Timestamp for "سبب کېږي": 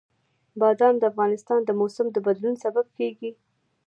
2.63-3.31